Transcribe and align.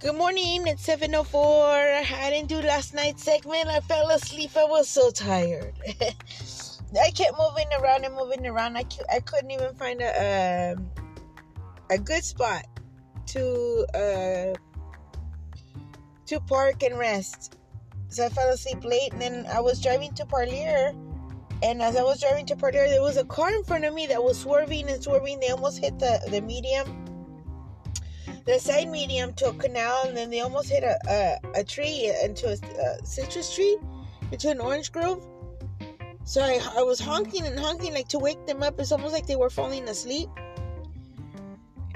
Good 0.00 0.16
morning, 0.16 0.66
it's 0.66 0.86
7.04. 0.86 2.10
I 2.10 2.30
didn't 2.30 2.48
do 2.48 2.62
last 2.62 2.94
night's 2.94 3.22
segment. 3.22 3.68
I 3.68 3.80
fell 3.80 4.08
asleep. 4.08 4.52
I 4.56 4.64
was 4.64 4.88
so 4.88 5.10
tired. 5.10 5.74
I 6.98 7.10
kept 7.10 7.36
moving 7.38 7.66
around 7.78 8.06
and 8.06 8.14
moving 8.14 8.46
around. 8.46 8.78
I, 8.78 8.86
I 9.12 9.20
couldn't 9.20 9.50
even 9.50 9.74
find 9.74 10.00
a, 10.00 10.72
um, 10.74 10.90
a 11.90 11.98
good 11.98 12.24
spot 12.24 12.64
to 13.26 13.86
uh, 13.92 14.54
to 16.24 16.40
park 16.48 16.82
and 16.82 16.98
rest. 16.98 17.58
So 18.08 18.24
I 18.24 18.30
fell 18.30 18.48
asleep 18.48 18.82
late, 18.82 19.12
and 19.12 19.20
then 19.20 19.46
I 19.52 19.60
was 19.60 19.82
driving 19.82 20.14
to 20.14 20.24
Parlier. 20.24 20.94
And 21.62 21.82
as 21.82 21.94
I 21.94 22.02
was 22.02 22.22
driving 22.22 22.46
to 22.46 22.56
Parlier, 22.56 22.88
there 22.88 23.02
was 23.02 23.18
a 23.18 23.24
car 23.26 23.54
in 23.54 23.64
front 23.64 23.84
of 23.84 23.92
me 23.92 24.06
that 24.06 24.24
was 24.24 24.40
swerving 24.40 24.88
and 24.88 25.04
swerving. 25.04 25.40
They 25.40 25.50
almost 25.50 25.78
hit 25.78 25.98
the, 25.98 26.26
the 26.30 26.40
medium 26.40 27.09
the 28.50 28.58
side 28.58 28.88
medium 28.88 29.32
to 29.34 29.48
a 29.48 29.54
canal, 29.54 30.02
and 30.06 30.16
then 30.16 30.28
they 30.28 30.40
almost 30.40 30.70
hit 30.70 30.82
a, 30.82 30.98
a, 31.08 31.60
a 31.60 31.64
tree 31.64 32.12
into 32.24 32.48
a, 32.48 32.56
a, 32.82 33.06
citrus 33.06 33.54
tree, 33.54 33.78
into 34.32 34.50
an 34.50 34.60
orange 34.60 34.90
grove. 34.90 35.24
So 36.24 36.42
I, 36.42 36.60
I 36.76 36.82
was 36.82 36.98
honking 36.98 37.46
and 37.46 37.58
honking 37.58 37.94
like 37.94 38.08
to 38.08 38.18
wake 38.18 38.44
them 38.46 38.62
up. 38.62 38.80
It's 38.80 38.90
almost 38.90 39.12
like 39.12 39.26
they 39.26 39.36
were 39.36 39.50
falling 39.50 39.88
asleep. 39.88 40.28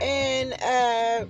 And 0.01 0.53
uh, 0.63 1.27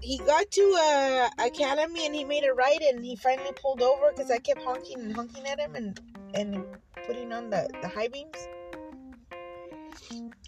he 0.00 0.18
got 0.18 0.50
to 0.52 0.76
uh, 0.80 1.44
Academy 1.44 2.06
and 2.06 2.14
he 2.14 2.24
made 2.24 2.44
a 2.44 2.52
right 2.52 2.80
and 2.80 3.04
he 3.04 3.16
finally 3.16 3.52
pulled 3.60 3.82
over 3.82 4.12
because 4.14 4.30
I 4.30 4.38
kept 4.38 4.62
honking 4.62 5.00
and 5.00 5.14
honking 5.14 5.46
at 5.46 5.58
him 5.58 5.74
and, 5.74 6.00
and 6.34 6.64
putting 7.06 7.32
on 7.32 7.50
the, 7.50 7.68
the 7.82 7.88
high 7.88 8.08
beams. 8.08 8.48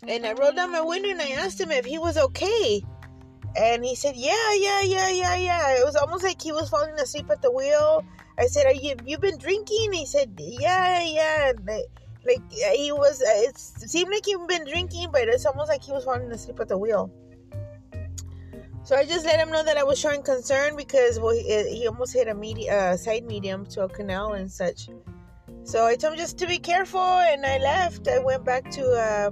And 0.06 0.26
I 0.26 0.32
rolled 0.32 0.56
down 0.56 0.70
my 0.72 0.80
window 0.80 1.10
and 1.10 1.20
I 1.20 1.30
asked 1.30 1.60
him 1.60 1.70
if 1.70 1.84
he 1.84 1.98
was 1.98 2.16
okay. 2.16 2.84
And 3.58 3.84
he 3.84 3.94
said, 3.94 4.16
"Yeah, 4.16 4.52
yeah, 4.54 4.82
yeah, 4.82 5.08
yeah, 5.08 5.36
yeah." 5.36 5.78
It 5.78 5.84
was 5.84 5.96
almost 5.96 6.24
like 6.24 6.40
he 6.40 6.52
was 6.52 6.68
falling 6.68 6.94
asleep 7.00 7.30
at 7.30 7.42
the 7.42 7.50
wheel. 7.50 8.04
I 8.38 8.46
said, 8.46 8.66
"Are 8.66 8.74
you 8.74 8.96
you 9.04 9.18
been 9.18 9.38
drinking?" 9.38 9.92
He 9.92 10.06
said, 10.06 10.32
"Yeah, 10.36 11.00
yeah." 11.00 11.52
Like, 11.64 11.88
like, 12.26 12.42
he 12.50 12.92
was, 12.92 13.22
it 13.24 13.56
seemed 13.56 14.10
like 14.10 14.26
he'd 14.26 14.46
been 14.48 14.64
drinking, 14.64 15.10
but 15.12 15.28
it's 15.28 15.46
almost 15.46 15.68
like 15.68 15.82
he 15.82 15.92
was 15.92 16.04
falling 16.04 16.30
asleep 16.32 16.58
at 16.60 16.68
the 16.68 16.76
wheel. 16.76 17.10
So 18.82 18.94
I 18.96 19.04
just 19.04 19.26
let 19.26 19.40
him 19.40 19.50
know 19.50 19.64
that 19.64 19.76
I 19.76 19.82
was 19.82 19.98
showing 19.98 20.22
concern 20.22 20.76
because 20.76 21.18
well, 21.18 21.34
he, 21.34 21.42
he 21.76 21.86
almost 21.88 22.12
hit 22.12 22.28
a 22.28 22.68
uh, 22.68 22.96
side 22.96 23.24
medium 23.24 23.66
to 23.66 23.84
a 23.84 23.88
canal 23.88 24.34
and 24.34 24.50
such. 24.50 24.88
So 25.64 25.84
I 25.84 25.96
told 25.96 26.12
him 26.14 26.18
just 26.18 26.38
to 26.38 26.46
be 26.46 26.58
careful, 26.58 27.00
and 27.00 27.44
I 27.44 27.58
left. 27.58 28.06
I 28.06 28.20
went 28.20 28.44
back 28.44 28.70
to 28.72 28.84
uh, 28.92 29.30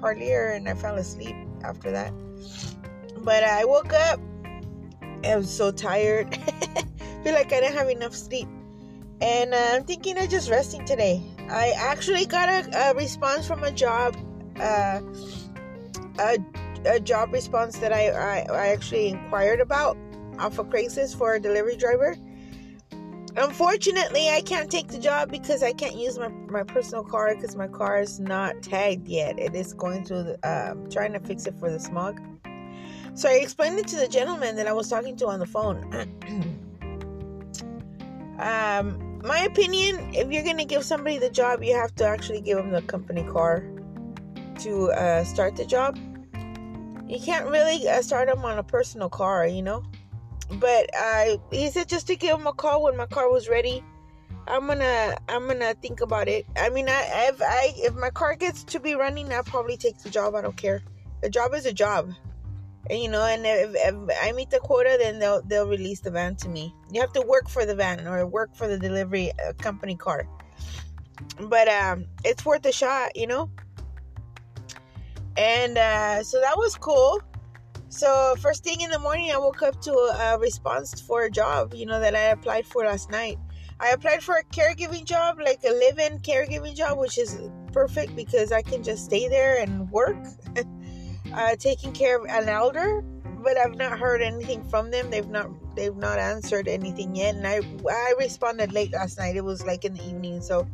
Parlier, 0.00 0.52
and 0.52 0.68
I 0.68 0.74
fell 0.74 0.94
asleep 0.96 1.36
after 1.62 1.90
that. 1.90 2.14
But 3.28 3.44
I 3.44 3.66
woke 3.66 3.92
up. 3.92 4.18
I 5.22 5.36
was 5.36 5.54
so 5.54 5.70
tired. 5.70 6.34
feel 7.22 7.34
like 7.34 7.52
I 7.52 7.60
didn't 7.60 7.74
have 7.74 7.90
enough 7.90 8.14
sleep. 8.14 8.48
And 9.20 9.52
uh, 9.52 9.72
I'm 9.72 9.84
thinking 9.84 10.16
of 10.16 10.30
just 10.30 10.48
resting 10.48 10.86
today. 10.86 11.22
I 11.50 11.74
actually 11.76 12.24
got 12.24 12.48
a, 12.48 12.88
a 12.88 12.94
response 12.94 13.46
from 13.46 13.64
a 13.64 13.70
job, 13.70 14.16
uh, 14.58 15.02
a, 16.18 16.38
a 16.86 17.00
job 17.00 17.30
response 17.34 17.76
that 17.80 17.92
I, 17.92 18.08
I, 18.08 18.46
I 18.50 18.68
actually 18.68 19.08
inquired 19.08 19.60
about 19.60 19.98
off 20.38 20.58
of 20.58 20.70
Craigslist 20.70 21.18
for 21.18 21.34
a 21.34 21.38
delivery 21.38 21.76
driver. 21.76 22.16
Unfortunately, 23.36 24.30
I 24.30 24.40
can't 24.40 24.70
take 24.70 24.88
the 24.88 24.98
job 24.98 25.30
because 25.30 25.62
I 25.62 25.74
can't 25.74 25.96
use 25.96 26.18
my, 26.18 26.28
my 26.28 26.62
personal 26.62 27.04
car 27.04 27.34
because 27.34 27.56
my 27.56 27.68
car 27.68 28.00
is 28.00 28.20
not 28.20 28.62
tagged 28.62 29.06
yet. 29.06 29.38
It 29.38 29.54
is 29.54 29.74
going 29.74 30.06
through 30.06 30.22
the, 30.22 30.70
um, 30.70 30.88
trying 30.88 31.12
to 31.12 31.20
fix 31.20 31.46
it 31.46 31.54
for 31.60 31.70
the 31.70 31.78
smog. 31.78 32.22
So 33.14 33.28
I 33.28 33.34
explained 33.34 33.78
it 33.78 33.88
to 33.88 33.96
the 33.96 34.08
gentleman 34.08 34.56
that 34.56 34.66
I 34.66 34.72
was 34.72 34.88
talking 34.88 35.16
to 35.16 35.26
on 35.26 35.40
the 35.40 35.46
phone. 35.46 35.92
um, 38.38 39.20
my 39.24 39.40
opinion, 39.40 40.14
if 40.14 40.30
you're 40.30 40.44
going 40.44 40.58
to 40.58 40.64
give 40.64 40.84
somebody 40.84 41.18
the 41.18 41.30
job, 41.30 41.62
you 41.62 41.74
have 41.74 41.94
to 41.96 42.04
actually 42.04 42.40
give 42.40 42.56
them 42.56 42.70
the 42.70 42.82
company 42.82 43.24
car 43.24 43.64
to 44.60 44.90
uh, 44.92 45.24
start 45.24 45.56
the 45.56 45.64
job. 45.64 45.98
You 47.08 47.18
can't 47.20 47.46
really 47.46 47.88
uh, 47.88 48.02
start 48.02 48.28
them 48.28 48.44
on 48.44 48.58
a 48.58 48.62
personal 48.62 49.08
car, 49.08 49.46
you 49.46 49.62
know. 49.62 49.82
But 50.52 50.90
uh, 50.96 51.38
he 51.50 51.70
said 51.70 51.88
just 51.88 52.06
to 52.08 52.16
give 52.16 52.38
him 52.38 52.46
a 52.46 52.52
call 52.52 52.84
when 52.84 52.96
my 52.96 53.06
car 53.06 53.30
was 53.30 53.48
ready. 53.48 53.82
I'm 54.46 54.66
gonna 54.66 55.18
I'm 55.28 55.46
gonna 55.46 55.74
think 55.74 56.00
about 56.00 56.26
it. 56.26 56.46
I 56.56 56.70
mean, 56.70 56.88
I 56.88 57.28
if 57.28 57.42
I 57.42 57.72
if 57.76 57.94
my 57.94 58.08
car 58.08 58.34
gets 58.34 58.64
to 58.64 58.80
be 58.80 58.94
running, 58.94 59.30
I'll 59.30 59.42
probably 59.42 59.76
take 59.76 59.98
the 59.98 60.08
job. 60.08 60.34
I 60.34 60.40
don't 60.40 60.56
care. 60.56 60.82
The 61.20 61.28
job 61.28 61.52
is 61.52 61.66
a 61.66 61.72
job 61.72 62.14
you 62.90 63.08
know 63.08 63.22
and 63.22 63.44
if, 63.44 63.70
if, 63.74 63.94
i 64.22 64.32
meet 64.32 64.50
the 64.50 64.58
quota 64.60 64.96
then 64.98 65.18
they'll 65.18 65.42
they'll 65.42 65.68
release 65.68 66.00
the 66.00 66.10
van 66.10 66.34
to 66.36 66.48
me. 66.48 66.74
You 66.90 67.00
have 67.00 67.12
to 67.12 67.22
work 67.22 67.48
for 67.48 67.66
the 67.66 67.74
van 67.74 68.06
or 68.06 68.26
work 68.26 68.54
for 68.54 68.66
the 68.66 68.78
delivery 68.78 69.32
uh, 69.32 69.52
company 69.54 69.96
car. 69.96 70.26
But 71.40 71.68
um 71.68 72.06
it's 72.24 72.44
worth 72.44 72.64
a 72.66 72.72
shot 72.72 73.16
you 73.16 73.26
know? 73.26 73.50
And 75.36 75.76
uh 75.76 76.22
so 76.22 76.40
that 76.40 76.56
was 76.56 76.76
cool. 76.76 77.20
So 77.90 78.34
first 78.40 78.64
thing 78.64 78.80
in 78.80 78.90
the 78.90 78.98
morning 78.98 79.30
i 79.32 79.38
woke 79.38 79.62
up 79.62 79.80
to 79.82 79.92
a, 79.92 80.38
response 80.38 81.00
for 81.00 81.22
a 81.22 81.30
job 81.30 81.74
you 81.74 81.86
know 81.86 82.00
that 82.00 82.14
i 82.14 82.30
applied 82.36 82.66
for 82.66 82.84
last 82.84 83.10
night. 83.10 83.38
I 83.80 83.90
applied 83.90 84.24
for 84.24 84.34
a 84.34 84.44
caregiving 84.44 85.04
job 85.04 85.38
like 85.38 85.60
a 85.64 85.70
live-in 85.70 86.18
caregiving 86.20 86.74
job 86.74 86.98
which 86.98 87.16
is 87.18 87.38
perfect 87.72 88.16
because 88.16 88.50
i 88.50 88.62
can 88.62 88.82
just 88.82 89.04
stay 89.04 89.28
there 89.28 89.58
and 89.58 89.88
work 89.90 90.16
uh, 91.34 91.56
taking 91.56 91.92
care 91.92 92.18
of 92.18 92.26
an 92.26 92.48
elder, 92.48 93.02
but 93.42 93.56
I've 93.56 93.76
not 93.76 93.98
heard 93.98 94.22
anything 94.22 94.62
from 94.64 94.90
them. 94.90 95.10
They've 95.10 95.28
not 95.28 95.50
they've 95.76 95.96
not 95.96 96.18
answered 96.18 96.68
anything 96.68 97.14
yet, 97.14 97.34
and 97.34 97.46
I 97.46 97.60
I 97.88 98.14
responded 98.18 98.72
late 98.72 98.92
last 98.92 99.18
night. 99.18 99.36
It 99.36 99.44
was 99.44 99.64
like 99.64 99.84
in 99.84 99.94
the 99.94 100.04
evening, 100.06 100.40
so 100.40 100.66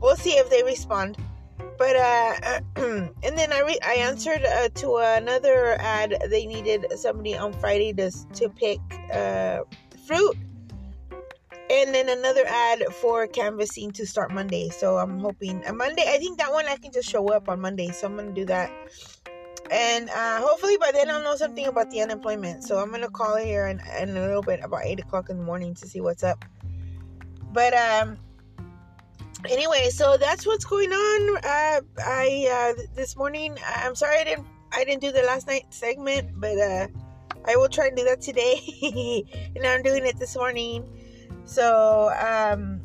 we'll 0.00 0.16
see 0.16 0.32
if 0.32 0.50
they 0.50 0.62
respond. 0.62 1.16
But 1.78 1.96
uh, 1.96 2.60
and 2.76 3.38
then 3.38 3.52
I 3.52 3.60
re- 3.60 3.78
I 3.84 3.94
answered 3.94 4.44
uh, 4.44 4.68
to 4.76 4.96
another 4.96 5.76
ad. 5.80 6.16
They 6.28 6.46
needed 6.46 6.86
somebody 6.96 7.36
on 7.36 7.52
Friday 7.54 7.92
to 7.94 8.10
to 8.10 8.48
pick 8.48 8.80
uh, 9.12 9.60
fruit 10.06 10.36
and 11.70 11.94
then 11.94 12.08
another 12.08 12.44
ad 12.46 12.82
for 12.94 13.26
canvassing 13.26 13.92
to 13.92 14.06
start 14.06 14.32
Monday. 14.32 14.70
So 14.70 14.96
I'm 14.96 15.18
hoping 15.18 15.62
a 15.66 15.72
Monday. 15.72 16.04
I 16.08 16.18
think 16.18 16.38
that 16.38 16.52
one 16.52 16.66
I 16.66 16.76
can 16.76 16.92
just 16.92 17.08
show 17.08 17.28
up 17.28 17.48
on 17.48 17.60
Monday. 17.60 17.90
So 17.90 18.06
I'm 18.06 18.16
gonna 18.16 18.32
do 18.32 18.46
that 18.46 18.70
and 19.70 20.08
uh, 20.10 20.40
hopefully 20.40 20.76
by 20.78 20.90
then 20.92 21.10
I'll 21.10 21.22
know 21.22 21.36
something 21.36 21.66
about 21.66 21.90
the 21.90 22.00
unemployment. 22.00 22.64
So 22.64 22.78
I'm 22.78 22.90
gonna 22.90 23.10
call 23.10 23.36
here 23.36 23.66
in, 23.66 23.80
in 24.00 24.16
a 24.16 24.20
little 24.20 24.42
bit 24.42 24.60
about 24.62 24.82
eight 24.84 25.00
o'clock 25.00 25.30
in 25.30 25.38
the 25.38 25.44
morning 25.44 25.74
to 25.76 25.86
see 25.86 26.00
what's 26.00 26.22
up. 26.22 26.44
But 27.52 27.74
um, 27.74 28.18
anyway, 29.48 29.88
so 29.90 30.16
that's 30.16 30.46
what's 30.46 30.64
going 30.64 30.90
on. 30.92 31.36
Uh, 31.38 31.80
I 31.98 32.74
uh, 32.78 32.82
this 32.94 33.16
morning 33.16 33.56
I'm 33.66 33.94
sorry 33.94 34.18
I 34.18 34.24
didn't 34.24 34.46
I 34.72 34.84
didn't 34.84 35.00
do 35.00 35.12
the 35.12 35.22
last 35.22 35.46
night 35.46 35.66
segment, 35.70 36.30
but 36.40 36.58
uh, 36.58 36.88
I 37.46 37.56
will 37.56 37.68
try 37.68 37.86
and 37.86 37.96
do 37.96 38.04
that 38.04 38.20
today. 38.20 39.24
and 39.56 39.66
I'm 39.66 39.82
doing 39.82 40.06
it 40.06 40.18
this 40.18 40.36
morning. 40.36 40.88
So 41.44 42.10
um, 42.20 42.82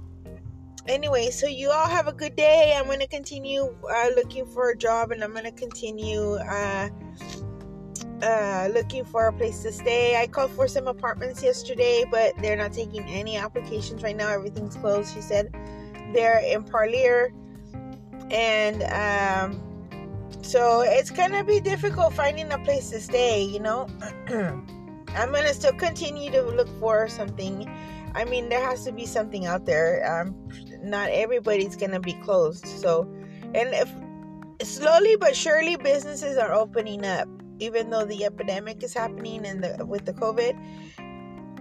anyway, 0.88 1.30
so 1.30 1.48
you 1.48 1.72
all 1.72 1.88
have 1.88 2.08
a 2.08 2.14
good 2.14 2.36
day. 2.36 2.76
I'm 2.78 2.86
going 2.86 3.00
to 3.00 3.08
continue 3.08 3.76
uh, 3.90 4.10
looking 4.16 4.46
for 4.46 4.70
a 4.70 4.78
job 4.78 5.12
and 5.12 5.24
I'm 5.24 5.32
going 5.32 5.46
to 5.46 5.52
continue 5.52 6.36
uh, 6.36 6.90
uh, 8.22 8.70
looking 8.74 9.06
for 9.06 9.28
a 9.28 9.34
place 9.34 9.62
to 9.64 9.72
stay. 9.72 10.18
I 10.18 10.28
called 10.28 10.52
for 10.52 10.68
some 10.68 10.88
apartments 10.88 11.44
yesterday, 11.44 12.06
but 12.10 12.34
they're 12.42 12.56
not 12.56 12.74
taking 12.74 13.04
any 13.04 13.38
applications 13.38 14.04
right 14.04 14.16
now. 14.16 14.30
Everything's 14.30 14.76
closed. 14.76 15.14
She 15.14 15.22
said 15.22 15.54
they're 16.14 16.40
in 16.40 16.64
Parlier. 16.64 17.34
And 18.32 18.84
um, 18.84 19.62
so 20.42 20.82
it's 20.82 21.12
going 21.12 21.32
to 21.32 21.44
be 21.44 21.60
difficult 21.60 22.14
finding 22.14 22.52
a 22.52 22.58
place 22.60 22.90
to 22.92 23.00
stay, 23.00 23.44
you 23.44 23.60
know. 23.60 23.88
I'm 25.16 25.32
going 25.32 25.44
to 25.44 25.54
still 25.54 25.74
continue 25.74 26.32
to 26.32 26.42
look 26.42 26.70
for 26.80 27.08
something. 27.08 27.70
I 28.16 28.26
mean, 28.26 28.50
there 28.50 28.62
has 28.62 28.84
to 28.86 28.92
be 28.92 29.06
something 29.06 29.46
out 29.46 29.66
there. 29.66 30.04
Um, 30.10 30.36
not 30.84 31.10
everybody's 31.10 31.76
gonna 31.76 32.00
be 32.00 32.14
closed. 32.14 32.66
So, 32.68 33.04
and 33.56 33.70
if 33.74 33.92
slowly 34.62 35.16
but 35.16 35.36
surely 35.36 35.76
businesses 35.76 36.38
are 36.38 36.54
opening 36.54 37.06
up, 37.06 37.28
even 37.60 37.90
though 37.90 38.06
the 38.06 38.26
epidemic 38.26 38.84
is 38.84 38.94
happening 38.94 39.46
and 39.46 39.64
the 39.64 39.86
with 39.86 40.06
the 40.06 40.14
COVID. 40.14 40.58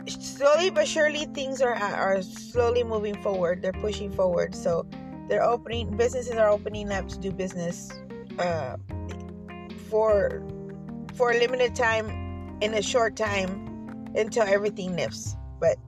Slowly 0.08 0.70
but 0.70 0.88
surely, 0.88 1.26
things 1.26 1.62
are 1.62 1.74
are 1.74 2.22
slowly 2.22 2.82
moving 2.82 3.20
forward. 3.22 3.62
They're 3.62 3.72
pushing 3.72 4.10
forward. 4.10 4.54
So, 4.54 4.84
they're 5.28 5.44
opening. 5.44 5.96
Businesses 5.96 6.34
are 6.36 6.48
opening 6.48 6.90
up 6.90 7.08
to 7.08 7.18
do 7.18 7.30
business 7.30 7.92
uh, 8.38 8.76
for 9.88 10.42
for 11.14 11.30
a 11.30 11.38
limited 11.38 11.74
time 11.76 12.58
in 12.60 12.74
a 12.74 12.82
short 12.82 13.16
time 13.16 13.68
until 14.16 14.42
everything 14.42 14.96
lifts. 14.96 15.36
But 15.60 15.78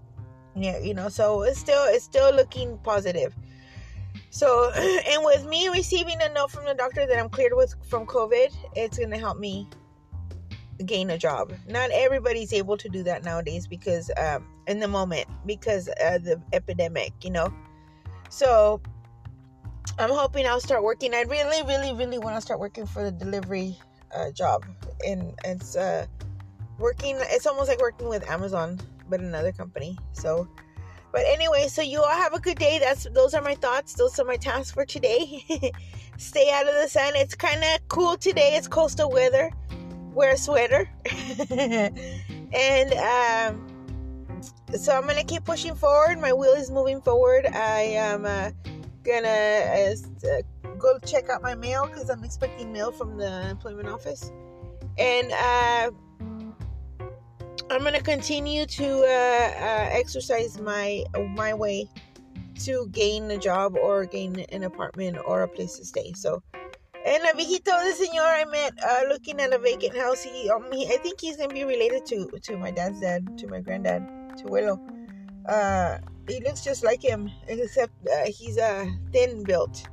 yeah 0.56 0.78
you 0.78 0.94
know 0.94 1.08
so 1.08 1.42
it's 1.42 1.58
still 1.58 1.84
it's 1.88 2.04
still 2.04 2.32
looking 2.34 2.78
positive 2.78 3.34
so 4.30 4.70
and 4.76 5.24
with 5.24 5.46
me 5.46 5.68
receiving 5.68 6.16
a 6.22 6.32
note 6.32 6.50
from 6.50 6.64
the 6.64 6.74
doctor 6.74 7.06
that 7.06 7.18
i'm 7.18 7.28
cleared 7.28 7.52
with 7.54 7.74
from 7.88 8.06
covid 8.06 8.54
it's 8.74 8.98
gonna 8.98 9.18
help 9.18 9.38
me 9.38 9.68
gain 10.84 11.10
a 11.10 11.18
job. 11.18 11.52
Not 11.68 11.90
everybody's 11.92 12.52
able 12.52 12.76
to 12.78 12.88
do 12.88 13.02
that 13.04 13.24
nowadays 13.24 13.66
because 13.66 14.10
um, 14.16 14.46
in 14.66 14.80
the 14.80 14.88
moment 14.88 15.26
because 15.46 15.88
uh, 15.88 16.18
the 16.18 16.40
epidemic, 16.52 17.12
you 17.22 17.30
know. 17.30 17.52
So 18.28 18.80
I'm 19.98 20.10
hoping 20.10 20.46
I'll 20.46 20.60
start 20.60 20.82
working. 20.82 21.14
I 21.14 21.22
really, 21.22 21.62
really, 21.62 21.94
really 21.94 22.18
want 22.18 22.36
to 22.36 22.40
start 22.40 22.58
working 22.60 22.86
for 22.86 23.04
the 23.04 23.12
delivery 23.12 23.78
uh, 24.14 24.30
job, 24.32 24.64
and 25.06 25.34
it's 25.44 25.76
uh, 25.76 26.06
working. 26.78 27.16
It's 27.20 27.46
almost 27.46 27.68
like 27.68 27.80
working 27.80 28.08
with 28.08 28.28
Amazon, 28.28 28.80
but 29.08 29.20
another 29.20 29.52
company. 29.52 29.96
So, 30.12 30.48
but 31.12 31.22
anyway, 31.26 31.68
so 31.68 31.82
you 31.82 32.00
all 32.00 32.08
have 32.08 32.34
a 32.34 32.40
good 32.40 32.58
day. 32.58 32.78
That's 32.78 33.04
those 33.12 33.34
are 33.34 33.42
my 33.42 33.54
thoughts. 33.54 33.94
Those 33.94 34.18
are 34.18 34.24
my 34.24 34.36
tasks 34.36 34.72
for 34.72 34.84
today. 34.84 35.42
Stay 36.16 36.50
out 36.52 36.66
of 36.66 36.74
the 36.74 36.88
sun. 36.88 37.12
It's 37.16 37.34
kind 37.34 37.62
of 37.62 37.88
cool 37.88 38.16
today. 38.16 38.54
It's 38.56 38.68
coastal 38.68 39.10
weather. 39.10 39.50
Wear 40.12 40.34
a 40.34 40.36
sweater, 40.36 40.88
and 41.50 42.92
um, 42.94 44.40
so 44.76 44.96
I'm 44.96 45.08
gonna 45.08 45.24
keep 45.24 45.44
pushing 45.44 45.74
forward. 45.74 46.20
My 46.20 46.32
wheel 46.32 46.52
is 46.52 46.70
moving 46.70 47.00
forward. 47.00 47.46
I 47.46 47.80
am. 47.80 48.24
Uh, 48.24 48.50
gonna 49.04 49.28
uh, 49.28 50.74
go 50.78 50.98
check 51.00 51.28
out 51.28 51.42
my 51.42 51.54
mail 51.54 51.86
because 51.86 52.10
I'm 52.10 52.24
expecting 52.24 52.72
mail 52.72 52.90
from 52.90 53.16
the 53.16 53.48
employment 53.48 53.88
office, 53.88 54.32
and 54.98 55.30
uh, 55.32 55.90
I'm 57.74 57.82
gonna 57.82 58.00
continue 58.00 58.66
to 58.66 58.86
uh, 59.02 59.50
uh, 59.58 59.88
exercise 59.90 60.60
my 60.60 61.02
my 61.34 61.52
way 61.52 61.88
to 62.62 62.86
gain 62.92 63.28
a 63.32 63.36
job 63.36 63.74
or 63.74 64.06
gain 64.06 64.46
an 64.52 64.62
apartment 64.62 65.18
or 65.26 65.42
a 65.42 65.48
place 65.48 65.78
to 65.78 65.84
stay. 65.84 66.12
So. 66.14 66.40
And 67.04 67.22
la 67.24 67.32
viejito, 67.32 67.64
the 67.64 67.92
señor 67.98 68.30
I 68.30 68.44
met 68.44 68.72
uh, 68.80 69.08
looking 69.08 69.40
at 69.40 69.52
a 69.52 69.58
vacant 69.58 69.96
house, 69.96 70.22
he, 70.22 70.48
um, 70.48 70.64
he, 70.72 70.86
I 70.86 70.98
think 70.98 71.20
he's 71.20 71.36
gonna 71.36 71.52
be 71.52 71.64
related 71.64 72.06
to 72.06 72.30
to 72.44 72.56
my 72.56 72.70
dad's 72.70 73.00
dad, 73.00 73.36
to 73.38 73.48
my 73.48 73.60
granddad, 73.60 74.06
to 74.38 74.44
Willow. 74.46 74.78
Uh, 75.48 75.98
he 76.28 76.40
looks 76.44 76.62
just 76.62 76.84
like 76.84 77.02
him, 77.02 77.28
except 77.48 77.92
uh, 78.06 78.26
he's 78.26 78.56
uh, 78.56 78.86
thin 79.12 79.42
built. 79.42 79.88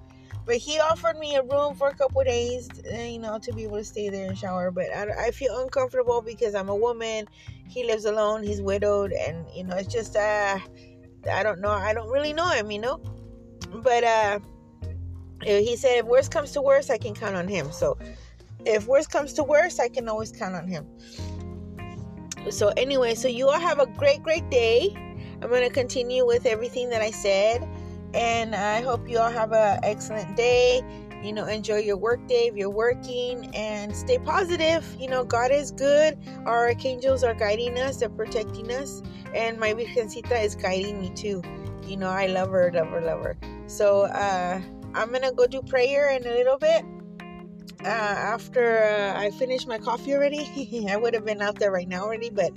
But 0.45 0.57
he 0.57 0.79
offered 0.79 1.17
me 1.17 1.35
a 1.35 1.43
room 1.43 1.75
for 1.75 1.89
a 1.89 1.95
couple 1.95 2.23
days, 2.23 2.67
uh, 2.91 2.97
you 2.97 3.19
know, 3.19 3.37
to 3.39 3.53
be 3.53 3.63
able 3.63 3.77
to 3.77 3.83
stay 3.83 4.09
there 4.09 4.27
and 4.27 4.37
shower. 4.37 4.71
But 4.71 4.85
I, 4.95 5.27
I 5.27 5.31
feel 5.31 5.59
uncomfortable 5.59 6.21
because 6.21 6.55
I'm 6.55 6.69
a 6.69 6.75
woman. 6.75 7.27
He 7.69 7.85
lives 7.85 8.05
alone. 8.05 8.43
He's 8.43 8.61
widowed, 8.61 9.13
and 9.13 9.45
you 9.55 9.63
know, 9.63 9.75
it's 9.77 9.93
just 9.93 10.15
uh, 10.15 10.59
I 11.31 11.43
don't 11.43 11.61
know. 11.61 11.69
I 11.69 11.93
don't 11.93 12.09
really 12.09 12.33
know 12.33 12.49
him, 12.49 12.71
you 12.71 12.79
know. 12.79 12.99
But 13.75 14.03
uh, 14.03 14.39
he 15.43 15.75
said, 15.75 15.99
if 15.99 16.05
worst 16.05 16.31
comes 16.31 16.51
to 16.51 16.61
worst, 16.61 16.89
I 16.89 16.97
can 16.97 17.13
count 17.13 17.35
on 17.35 17.47
him. 17.47 17.71
So 17.71 17.97
if 18.65 18.87
worst 18.87 19.09
comes 19.09 19.33
to 19.33 19.43
worst, 19.43 19.79
I 19.79 19.89
can 19.89 20.07
always 20.09 20.31
count 20.31 20.55
on 20.55 20.67
him. 20.67 20.87
So 22.49 22.69
anyway, 22.77 23.15
so 23.15 23.27
you 23.27 23.47
all 23.47 23.59
have 23.59 23.79
a 23.79 23.85
great, 23.85 24.23
great 24.23 24.49
day. 24.49 24.93
I'm 25.41 25.49
to 25.49 25.69
continue 25.69 26.25
with 26.25 26.45
everything 26.45 26.89
that 26.89 27.01
I 27.01 27.11
said. 27.11 27.67
And 28.13 28.55
I 28.55 28.81
hope 28.81 29.07
you 29.07 29.19
all 29.19 29.31
have 29.31 29.53
an 29.53 29.79
excellent 29.83 30.35
day. 30.35 30.81
You 31.23 31.33
know, 31.33 31.45
enjoy 31.45 31.77
your 31.77 31.97
work 31.97 32.25
day 32.27 32.47
if 32.47 32.55
you're 32.55 32.69
working 32.69 33.55
and 33.55 33.95
stay 33.95 34.17
positive. 34.17 34.83
You 34.99 35.07
know, 35.07 35.23
God 35.23 35.51
is 35.51 35.71
good. 35.71 36.17
Our 36.45 36.67
archangels 36.67 37.23
are 37.23 37.35
guiding 37.35 37.77
us, 37.77 37.97
they're 37.97 38.09
protecting 38.09 38.71
us. 38.71 39.01
And 39.33 39.59
my 39.59 39.73
Virgencita 39.73 40.43
is 40.43 40.55
guiding 40.55 40.99
me 40.99 41.11
too. 41.11 41.41
You 41.85 41.97
know, 41.97 42.09
I 42.09 42.27
love 42.27 42.49
her, 42.49 42.71
love 42.73 42.87
her, 42.87 43.01
love 43.01 43.23
her. 43.23 43.37
So 43.67 44.03
uh, 44.03 44.61
I'm 44.93 45.09
going 45.09 45.21
to 45.21 45.31
go 45.31 45.45
do 45.45 45.61
prayer 45.61 46.09
in 46.09 46.25
a 46.25 46.31
little 46.31 46.57
bit. 46.57 46.83
Uh, 47.83 47.87
after 47.87 48.83
uh, 48.83 49.19
I 49.19 49.31
finish 49.31 49.65
my 49.65 49.77
coffee 49.77 50.13
already, 50.13 50.87
I 50.89 50.97
would 50.97 51.13
have 51.13 51.25
been 51.25 51.41
out 51.41 51.59
there 51.59 51.71
right 51.71 51.87
now 51.87 52.03
already, 52.03 52.29
but 52.29 52.51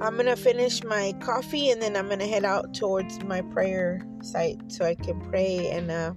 I'm 0.00 0.16
gonna 0.16 0.36
finish 0.36 0.84
my 0.84 1.12
coffee 1.20 1.70
and 1.70 1.82
then 1.82 1.96
I'm 1.96 2.08
gonna 2.08 2.26
head 2.26 2.44
out 2.44 2.72
towards 2.72 3.22
my 3.24 3.40
prayer 3.42 4.00
site 4.22 4.60
so 4.68 4.84
I 4.84 4.94
can 4.94 5.20
pray 5.20 5.70
and 5.70 5.90
uh, 5.90 6.14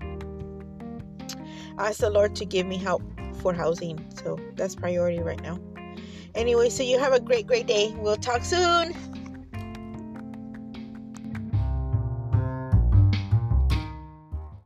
ask 1.80 2.00
the 2.00 2.10
Lord 2.12 2.36
to 2.36 2.46
give 2.46 2.68
me 2.68 2.78
help 2.78 3.02
for 3.42 3.54
housing. 3.54 4.06
So 4.24 4.40
that's 4.56 4.76
priority 4.76 5.20
right 5.20 5.42
now. 5.42 5.60
Anyway, 6.36 6.70
so 6.70 6.84
you 6.84 7.00
have 7.00 7.14
a 7.14 7.20
great, 7.20 7.48
great 7.48 7.66
day. 7.66 7.94
We'll 7.98 8.18
talk 8.18 8.46
soon. 8.46 8.96